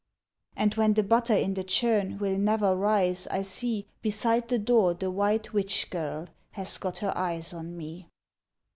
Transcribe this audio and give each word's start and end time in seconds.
And 0.55 0.73
when 0.73 0.95
the 0.95 1.03
butter 1.03 1.35
in 1.35 1.53
the 1.53 1.63
churn 1.63 2.17
Will 2.17 2.39
never 2.39 2.75
rise, 2.75 3.27
I 3.27 3.43
see 3.43 3.85
Beside 4.01 4.47
the 4.47 4.57
door 4.57 4.95
the 4.95 5.11
white 5.11 5.53
witch 5.53 5.91
girl 5.91 6.25
Has 6.53 6.79
got 6.79 6.97
her 7.05 7.15
eyes 7.15 7.53
on 7.53 7.77
me. 7.77 8.09